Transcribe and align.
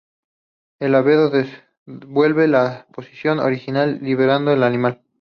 El 0.79 0.93
labelo 0.93 1.29
vuelve 1.85 2.57
a 2.57 2.87
su 2.87 2.91
posición 2.91 3.37
original 3.37 3.99
liberando 4.01 4.49
al 4.49 4.63
animal. 4.63 5.03